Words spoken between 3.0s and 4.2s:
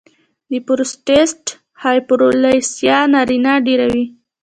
نارینه ډېروي.